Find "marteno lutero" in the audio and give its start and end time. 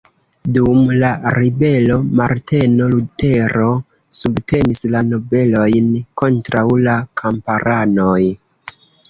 2.19-3.67